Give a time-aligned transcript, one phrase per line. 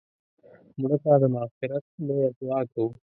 [0.79, 2.89] مړه ته د مغفرت لویه دعا کوو